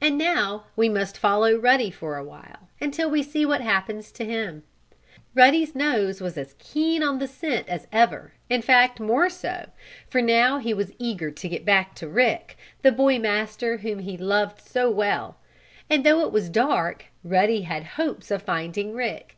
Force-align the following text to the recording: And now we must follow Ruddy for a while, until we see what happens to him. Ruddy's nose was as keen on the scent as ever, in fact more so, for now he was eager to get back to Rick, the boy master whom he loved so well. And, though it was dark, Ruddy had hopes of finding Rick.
And 0.00 0.18
now 0.18 0.64
we 0.74 0.88
must 0.88 1.16
follow 1.16 1.54
Ruddy 1.56 1.88
for 1.88 2.16
a 2.16 2.24
while, 2.24 2.70
until 2.80 3.08
we 3.08 3.22
see 3.22 3.46
what 3.46 3.60
happens 3.60 4.10
to 4.10 4.24
him. 4.24 4.64
Ruddy's 5.32 5.76
nose 5.76 6.20
was 6.20 6.36
as 6.36 6.56
keen 6.58 7.04
on 7.04 7.20
the 7.20 7.28
scent 7.28 7.68
as 7.68 7.86
ever, 7.92 8.32
in 8.50 8.62
fact 8.62 8.98
more 8.98 9.30
so, 9.30 9.68
for 10.10 10.20
now 10.20 10.58
he 10.58 10.74
was 10.74 10.90
eager 10.98 11.30
to 11.30 11.48
get 11.48 11.64
back 11.64 11.94
to 11.94 12.08
Rick, 12.08 12.56
the 12.82 12.90
boy 12.90 13.20
master 13.20 13.76
whom 13.76 14.00
he 14.00 14.16
loved 14.16 14.60
so 14.60 14.90
well. 14.90 15.36
And, 15.88 16.02
though 16.04 16.22
it 16.26 16.32
was 16.32 16.48
dark, 16.48 17.04
Ruddy 17.22 17.62
had 17.62 17.84
hopes 17.94 18.32
of 18.32 18.42
finding 18.42 18.92
Rick. 18.92 19.36